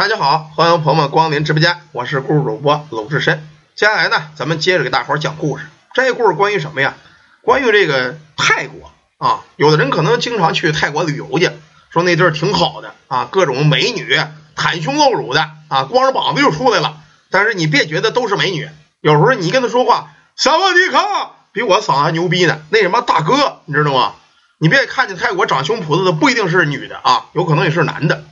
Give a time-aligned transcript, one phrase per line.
[0.00, 3.46] 大家好，欢迎朋友们光临直播间，我是故事主播鲁智深。
[3.74, 5.66] 接下来呢，咱们接着给大伙儿讲故事。
[5.92, 6.94] 这故事关于什么呀？
[7.42, 11.50] 关于这个泰国啊，有的人可能经常去泰国旅游去，
[11.90, 14.18] 说那地儿挺好的啊，各种美女，
[14.56, 16.96] 袒胸露乳的啊，光着膀子就出来了。
[17.30, 18.70] 但是你别觉得都是美女，
[19.02, 22.62] 有时候你跟他说话，萨瓦迪卡，比我嗓子还牛逼呢。
[22.70, 24.14] 那什么大哥，你知道吗？
[24.56, 28.24] 你别看见泰国长胸脯子的不一定是女的啊，有可能也是男的。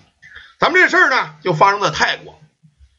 [0.59, 2.41] 咱们这事儿呢，就发生在泰国。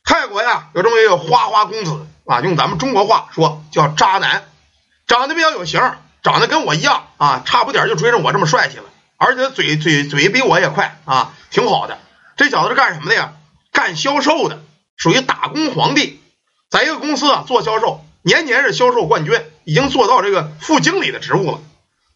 [0.06, 4.46] 泰国呀，有这么一个花花公子啊，用咱们中国话说叫渣男，
[5.08, 5.82] 长得比较有型，
[6.24, 8.86] 长得跟我一样啊，差不点就追上我这么帅气了，
[9.18, 12.00] 而且嘴嘴嘴比我也快啊，挺好的。
[12.38, 13.34] 这小子是干什么的呀？
[13.74, 14.60] 干销售的，
[14.96, 16.22] 属于打工皇帝，
[16.70, 21.60] 在一个公司啊做销售，年年是销售冠军，已经做到这个副经理的职务了。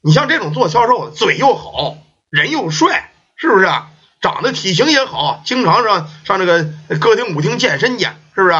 [0.01, 1.97] 你像这种做销售的，嘴又好，
[2.29, 3.89] 人又帅，是不是啊？
[4.23, 6.63] 长得体型也好，经常上上这个
[6.97, 8.55] 歌厅舞厅健身去，是不是？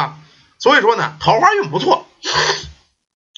[0.58, 2.06] 所以说呢，桃花运不错。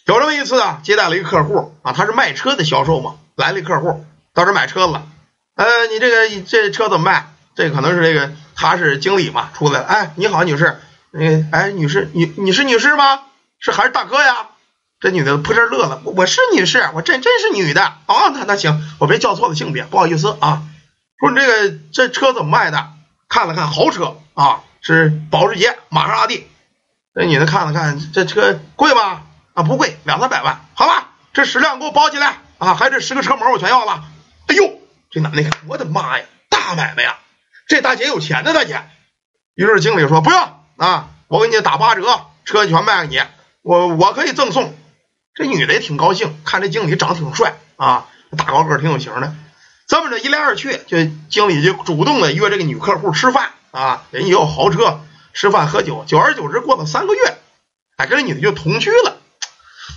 [0.06, 5.06] 有这么一次啊，接待了一个客户啊，他是卖车的销售嘛，来了一客户到这买车了。
[5.54, 7.32] 呃，你这个这车怎么卖？
[7.54, 9.86] 这可能是这个他是经理嘛，出来了。
[9.86, 10.80] 哎，你好，女士。
[11.12, 13.22] 那哎，女士，你你是女士吗？
[13.60, 14.48] 是还是大哥呀？
[14.98, 17.94] 这女的扑哧乐了，我是女士，我真真是女的。
[18.06, 20.64] 哦，那那行，我别叫错了性别，不好意思啊。
[21.18, 22.92] 说你这个这车怎么卖的？
[23.28, 26.46] 看了看豪车啊，是保时捷、玛莎拉蒂。
[27.14, 29.22] 这女的看了看，这车贵吗？
[29.54, 30.60] 啊，不贵，两三百万。
[30.74, 34.04] 好吧，这十辆给我包起来啊，还有这十个车模我全要了。
[34.48, 34.78] 哎呦，
[35.10, 37.16] 这男的看，我的妈呀，大买卖呀！
[37.66, 38.82] 这大姐有钱呢，大姐。
[39.54, 40.38] 于是经理说不用
[40.76, 43.22] 啊，我给你打八折，车全卖给你，
[43.62, 44.76] 我我可以赠送。
[45.34, 49.34] 这女的也挺高兴，看这经理长得挺帅啊，大高个挺有型的。
[49.86, 50.98] 这么着一来二去，就
[51.30, 55.00] 经理就主动的约这个女客户吃饭啊，人家有豪车，
[55.32, 57.38] 吃饭喝酒，久而久之过了三个月，
[57.96, 59.18] 哎，跟这女的就同居了。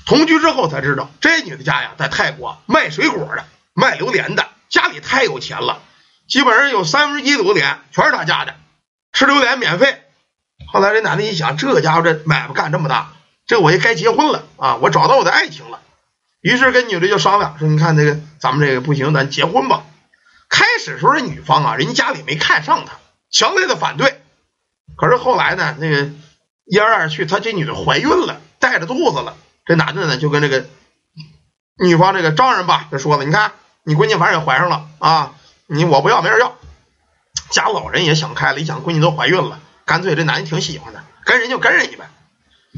[0.05, 5.81] 同居之后才知道，这女的家呀在泰国卖水果的，卖榴莲的，家里太有钱了，
[6.27, 8.55] 基本上有三分之一榴莲全是她家的，
[9.11, 10.03] 吃榴莲免费。
[10.71, 13.13] 后来这男的一想，这家伙这买卖干这么大，
[13.47, 15.79] 这我也该结婚了啊，我找到我的爱情了。
[16.41, 19.83] 于是跟女的就商量说：“你看这个，咱们这个不行，咱结婚吧。”
[20.49, 22.93] 开始时候这女方啊，人家家里没看上他，
[23.29, 24.21] 强烈的反对。
[24.97, 26.09] 可是后来呢，那个
[26.65, 29.35] 一来二去，他这女的怀孕了，带着肚子了。
[29.65, 30.65] 这男的呢，就跟这个
[31.77, 33.51] 女方这个丈人吧，就说了：“你看，
[33.83, 35.35] 你闺女反正也怀上了啊，
[35.67, 36.57] 你我不要，没人要。”
[37.51, 42.09] 家老人也想开了，一想闺女都怀孕了，干脆这男的挺喜欢的，跟人就跟人家呗。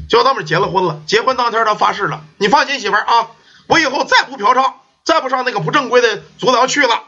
[0.08, 1.00] 就这么结了婚了。
[1.06, 3.28] 结婚当天他发誓了：“你放心，媳妇儿啊。”
[3.72, 7.04] 我以后再不嫖娼，再不上那个不正规的足疗去了。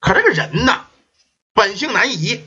[0.00, 0.86] 可这个人呢，
[1.52, 2.42] 本性难移。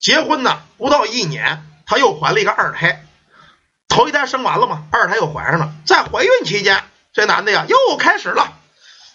[0.00, 3.04] 结婚呢不到一年，他又怀了一个二胎。
[3.86, 5.72] 头一胎生完了嘛，二胎又怀上了。
[5.86, 6.82] 在怀孕期间，
[7.12, 8.54] 这男的呀又开始了，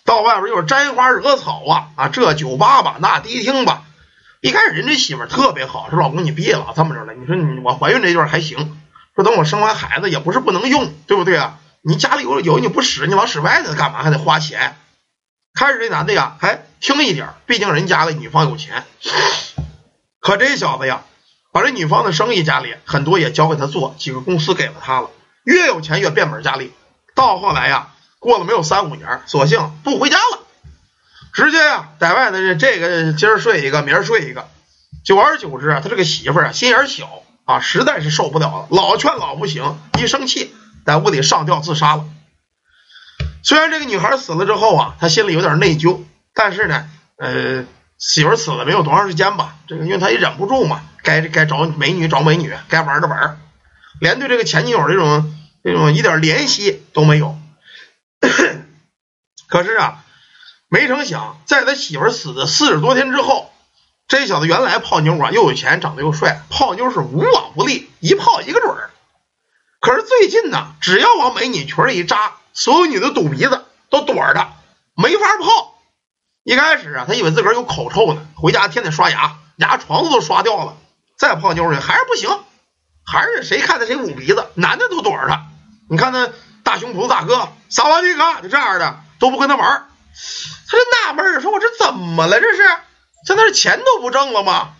[0.06, 3.84] 到外边又是沾花惹草啊啊，这酒吧吧，那迪厅吧。
[4.40, 7.14] 一开始人家媳妇特别好，说老公你别老这么着了。
[7.14, 8.78] 你说你我怀孕这段还行，
[9.14, 11.60] 说等我生完孩子也不是不能用，对不对啊？
[11.86, 14.02] 你家里有有你不使，你老使外头干嘛？
[14.02, 14.78] 还得花钱。
[15.54, 18.86] 开始这男的呀，还听一点，毕竟人家的女方有钱。
[20.22, 21.04] 可这小子呀，
[21.52, 25.10] 把这女方的生意家里很多也交给他做，几个公司给了他了。
[25.44, 26.72] 越有钱越变本加厉。
[27.16, 27.90] 到后来呀，
[28.20, 30.40] 过了没有三五年，索性不回家了，
[31.34, 34.48] 直接呀在外头这这个今儿睡一个，明儿睡一个。
[35.04, 37.10] 久而久之啊，他这个媳妇儿啊心眼小
[37.44, 40.56] 啊，实在是受不了了，老劝老不行，一生气。
[40.86, 42.06] 在屋里上吊自杀了。
[43.44, 46.02] 虽然这个女孩死了之后啊，他心里有点内疚，
[46.34, 47.66] 但是呢，呃，
[47.98, 53.38] 媳妇死了没有多长时间吧，这个因为他也忍不住嘛，该该找美女找美女，该玩的玩，
[54.00, 57.38] 连对这个前女友这种这种一点怜惜都没有。
[59.48, 60.04] 可是啊，
[60.70, 63.52] 没成想，在他媳妇死的四十多天之后，
[64.08, 68.90] 这小子原来泡妞啊，又有钱，长得又帅，泡妞是无往不利，一泡一个准儿。
[69.84, 74.54] 可是最近呢，只要往美女群里一扎，所有女的堵鼻子，都躲着他，
[74.96, 75.76] 没法泡。
[76.46, 80.78] 一开始啊，他以为自个儿有口臭呢，回家天天刷牙，牙床子都刷掉了。
[81.18, 82.30] 再泡妞去还是不行，
[83.06, 85.48] 还是谁看他谁捂鼻子，男的都躲着他。
[85.90, 86.30] 你看那
[86.64, 89.90] 大胸脯大哥，萨瓦迪卡，就这样的都不跟他玩。
[90.70, 92.40] 他就纳闷儿，说我这怎么了？
[92.40, 92.64] 这是
[93.28, 94.76] 现在是钱都不挣了吗？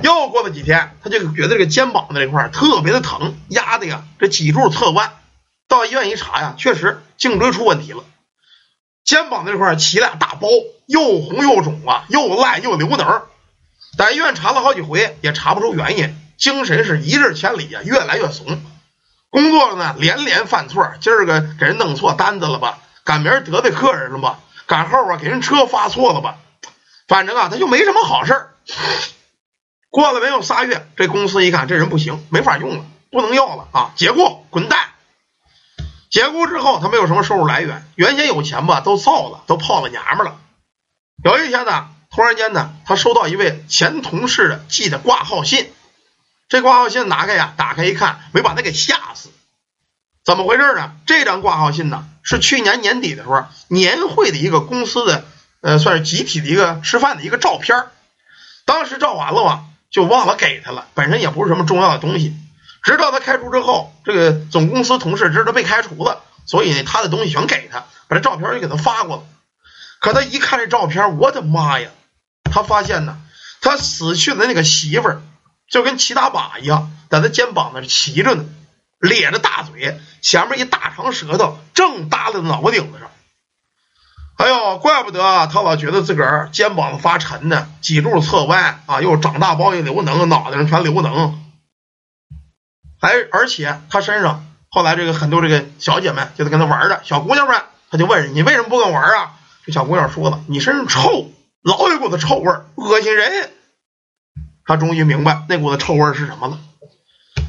[0.00, 5.12] 又过了几天，他就觉得这个肩膀的这块特别的疼，压的呀，这脊柱侧弯。
[5.68, 8.04] 到医院一查呀，确实颈椎出问题了，
[9.04, 10.48] 肩膀这块起俩大包，
[10.86, 13.22] 又红又肿啊，又烂又流脓。
[13.98, 18.62] 在医院查了好几回，也查不出原因，精神是一日千里啊，越来越怂。
[19.30, 22.78] 工作了呢，连连犯错，今儿个给人弄错单子了吧？
[23.04, 24.40] 赶明儿得罪客人了吧？
[24.66, 26.36] 赶后啊，给人车发错了吧？
[27.08, 28.54] 反正啊，他就没什么好事儿。
[29.92, 33.92] 过了没有仨月，这公司一看这人不行，没法用了，不能要了啊！
[33.94, 34.88] 解雇，滚蛋！
[36.10, 40.40] 解雇之后，他没有什么收入来源，原先有钱吧，都造了，都泡了娘们了。
[41.22, 45.70] 有一天呢，突然间呢，他收到一位前同事的寄的挂号信。
[46.48, 49.28] 这挂号信拿开呀，打开一看，没把他给吓死。
[50.24, 50.92] 怎么回事呢？
[51.04, 55.26] 这张挂号信呢，是去年年底的时候年会的一个公司的，
[55.60, 57.84] 呃，算是集体的一个吃饭的一个照片。
[58.64, 59.64] 当时照完了吧。
[59.92, 62.34] 就忘了给他了，本身也不是什么重要的东西。
[62.82, 69.22] 直到他开除之后，这个总公司同事知道被开除了，所以他的东西全给他，把这照片就给他发过了。
[70.00, 71.90] 可他一看这照片，我的妈呀！
[72.50, 73.18] 他发现呢，
[73.60, 75.22] 他死去的那个媳妇儿
[75.68, 78.44] 就跟骑大马一样，在他肩膀上骑着呢，
[78.98, 83.11] 咧着大嘴，前面一大长舌头正搭在脑袋顶子上。
[84.42, 91.34] 哎呦，怪不得他老觉得自个儿肩膀子发沉呢，脊柱侧弯啊，又长大包又流脓，脑袋上全流脓。
[93.00, 99.34] 还而且他身上后来这个很多这个小姐们就在跟他玩的小姑娘们，他就问你为什么不跟玩啊？
[99.64, 101.30] 这小姑娘说了，你身上臭，
[101.62, 103.48] 老有股子臭味恶心人。
[104.64, 106.58] 他终于明白那股子臭味是什么了，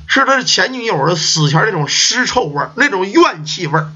[0.06, 3.92] 是他前女友的死前那种尸臭味，那种怨气味儿。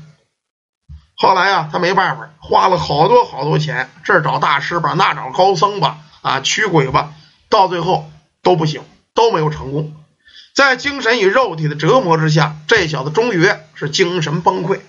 [1.20, 7.12] 后来呀，他没办法，花了好多好多钱，这儿找大师吧，那找高僧吧，啊，驱鬼吧，
[7.50, 8.08] 到最后
[8.44, 8.84] 都不行，
[9.16, 9.96] 都没有成功。
[10.54, 14.80] 在精神与肉体的折磨之下，这小子终于是精神崩溃。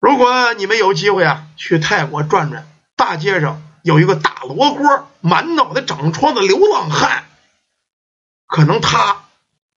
[0.00, 7.24] 如果你们有机会啊，去泰国转转，大街上有一个大罗锅，满脑袋长疮的流浪汉，
[8.46, 9.24] 可能他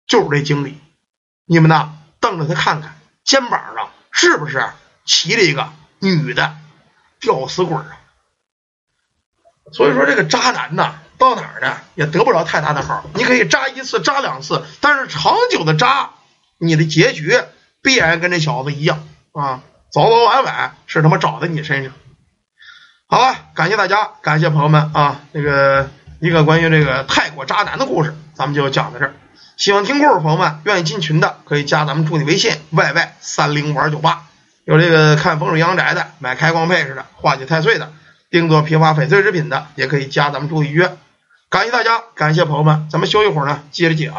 [0.07, 0.79] 就是这经理。
[1.45, 4.69] 你们呢，瞪着他看看，肩膀上是不是？
[5.05, 5.69] 骑着一个
[5.99, 6.55] 女的
[7.19, 7.97] 吊死鬼啊！
[9.73, 13.05] 所以说这个渣男呐，到哪儿呢也得不着太大的好。
[13.13, 16.11] 你可以渣一次、渣两次，但是长久的渣，
[16.57, 17.39] 你的结局
[17.81, 19.61] 必然跟这小子一样啊，
[19.91, 21.93] 早早晚晚是他妈找在你身上。
[23.07, 25.89] 好了，感谢大家，感谢朋友们啊，这个
[26.19, 29.13] 一个关于这个泰国渣男的故事，咱们就讲到这儿。
[29.57, 34.25] 喜欢听故事朋友们，愿意进群的可以加咱们助理微信 yy 三零五二九八。
[34.63, 37.91] 有这个看风水阳宅的，买开光配饰的，化解太岁的，
[38.29, 40.97] 定做批发翡翠制品的，也可以加咱们助理约。
[41.49, 44.09] 感谢大家，感谢朋友们，咱们休一会儿呢，接着讲。